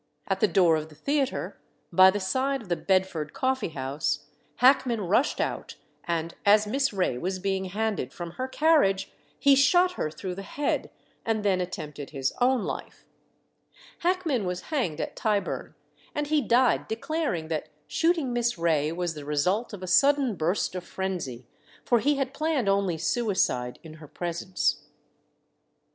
At 0.27 0.39
the 0.39 0.47
door 0.47 0.77
of 0.77 0.89
the 0.89 0.95
theatre, 0.95 1.59
by 1.93 2.09
the 2.09 2.19
side 2.19 2.63
of 2.63 2.69
the 2.69 2.75
Bedford 2.75 3.33
Coffee 3.33 3.67
house, 3.69 4.25
Hackman 4.55 5.01
rushed 5.01 5.39
out, 5.39 5.75
and 6.05 6.33
as 6.43 6.65
Miss 6.65 6.91
Ray 6.91 7.19
was 7.19 7.37
being 7.37 7.65
handed 7.65 8.11
from 8.11 8.31
her 8.31 8.47
carriage 8.47 9.11
he 9.37 9.53
shot 9.55 9.91
her 9.91 10.09
through 10.09 10.33
the 10.33 10.41
head, 10.41 10.89
and 11.23 11.45
then 11.45 11.61
attempted 11.61 12.09
his 12.09 12.33
own 12.41 12.63
life. 12.63 13.05
Hackman 13.99 14.45
was 14.45 14.61
hanged 14.73 14.99
at 14.99 15.15
Tyburn, 15.15 15.75
and 16.15 16.25
he 16.25 16.41
died 16.41 16.87
declaring 16.87 17.47
that 17.49 17.69
shooting 17.85 18.33
Miss 18.33 18.57
Ray 18.57 18.91
was 18.91 19.13
the 19.13 19.23
result 19.23 19.71
of 19.71 19.83
a 19.83 19.87
sudden 19.87 20.33
burst 20.33 20.73
of 20.73 20.83
frenzy, 20.83 21.45
for 21.85 21.99
he 21.99 22.15
had 22.15 22.33
planned 22.33 22.67
only 22.67 22.97
suicide 22.97 23.77
in 23.83 23.93
her 24.01 24.07
presence. 24.07 24.81